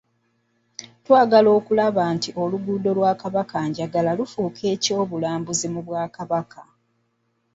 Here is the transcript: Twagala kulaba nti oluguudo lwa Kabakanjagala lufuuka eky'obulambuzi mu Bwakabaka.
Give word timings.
Twagala 1.03 1.51
kulaba 1.67 2.03
nti 2.15 2.29
oluguudo 2.41 2.89
lwa 2.97 3.11
Kabakanjagala 3.21 4.09
lufuuka 4.19 4.63
eky'obulambuzi 4.73 5.67
mu 5.73 5.81
Bwakabaka. 5.87 6.61